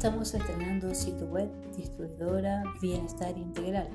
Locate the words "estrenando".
0.32-0.94